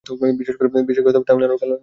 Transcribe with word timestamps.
বিশেষ 0.39 0.55
করে 0.57 0.69
তামিলনাড়ু 1.27 1.55
ও 1.55 1.59
কেরালায়। 1.61 1.79